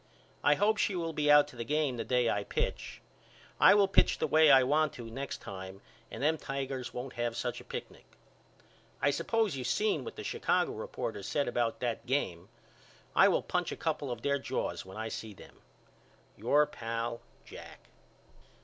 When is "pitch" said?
2.43-3.01, 3.87-4.17